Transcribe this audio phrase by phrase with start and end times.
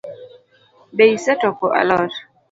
[0.99, 2.11] Be isetoko alot?